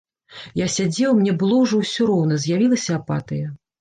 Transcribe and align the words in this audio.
Я 0.59 0.67
сядзеў, 0.75 1.11
мне 1.19 1.35
было 1.43 1.59
ўжо 1.65 1.81
ўсё 1.83 2.09
роўна, 2.13 2.41
з'явілася 2.47 2.91
апатыя. 3.01 3.47